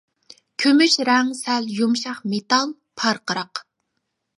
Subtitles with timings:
[0.63, 3.69] كۈمۈش رەڭ سەل يۇمشاق مېتال، پارقىراق.